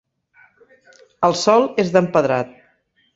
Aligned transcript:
El 1.29 1.37
sòl 1.41 1.65
és 1.85 1.91
d'empedrat. 1.97 2.57